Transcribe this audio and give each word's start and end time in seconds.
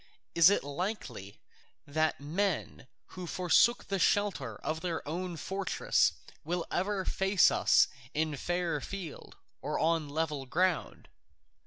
Is 0.33 0.49
it 0.49 0.63
likely 0.63 1.39
that 1.85 2.19
men 2.19 2.87
who 3.09 3.27
forsook 3.27 3.85
the 3.85 3.99
shelter 3.99 4.55
of 4.61 4.81
their 4.81 5.07
own 5.07 5.37
fortress 5.37 6.13
will 6.43 6.65
ever 6.71 7.05
face 7.05 7.51
us 7.51 7.87
in 8.11 8.35
fair 8.35 8.81
field 8.81 9.35
on 9.61 10.09
level 10.09 10.47
ground? 10.47 11.07